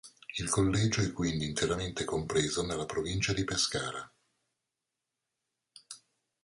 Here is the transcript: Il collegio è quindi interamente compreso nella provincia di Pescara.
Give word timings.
Il 0.39 0.49
collegio 0.49 1.03
è 1.03 1.11
quindi 1.13 1.45
interamente 1.45 2.05
compreso 2.05 2.65
nella 2.65 2.87
provincia 2.87 3.33
di 3.33 3.43
Pescara. 3.43 4.11